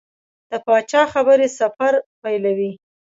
[0.49, 2.71] د پاچا خبرې سفر پیلوي.